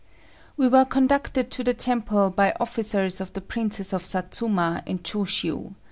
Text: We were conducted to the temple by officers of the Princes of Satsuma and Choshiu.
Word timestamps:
We 0.57 0.67
were 0.67 0.83
conducted 0.83 1.51
to 1.51 1.63
the 1.63 1.75
temple 1.75 2.31
by 2.31 2.55
officers 2.59 3.21
of 3.21 3.33
the 3.33 3.41
Princes 3.41 3.93
of 3.93 4.03
Satsuma 4.03 4.81
and 4.87 5.03
Choshiu. 5.03 5.75